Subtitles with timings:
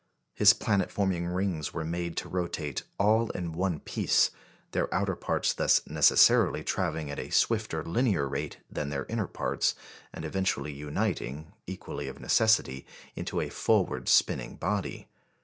[0.33, 4.31] His planet forming rings were made to rotate all in one piece,
[4.71, 9.75] their outer parts thus necessarily travelling at a swifter linear rate than their inner parts,
[10.11, 15.07] and eventually uniting, equally of necessity, into a forward spinning body.